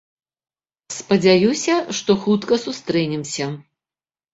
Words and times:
Спадзяюся, 0.95 1.75
што 2.01 2.19
хутка 2.27 2.63
сустрэнемся. 2.67 3.45